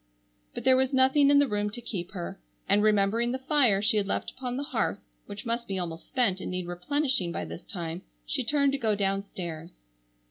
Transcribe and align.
But 0.55 0.63
there 0.63 0.75
was 0.75 0.93
nothing 0.93 1.29
in 1.29 1.37
the 1.37 1.47
room 1.47 1.69
to 1.69 1.79
keep 1.79 2.13
her, 2.13 2.39
and 2.67 2.81
remembering 2.81 3.31
the 3.31 3.37
fire 3.37 3.83
she 3.83 3.97
had 3.97 4.07
left 4.07 4.31
upon 4.31 4.57
the 4.57 4.63
hearth, 4.63 4.97
which 5.27 5.45
must 5.45 5.67
be 5.67 5.77
almost 5.77 6.07
spent 6.07 6.41
and 6.41 6.49
need 6.49 6.65
replenishing 6.65 7.31
by 7.31 7.45
this 7.45 7.61
time, 7.61 8.01
she 8.25 8.43
turned 8.43 8.71
to 8.71 8.79
go 8.79 8.95
downstairs. 8.95 9.75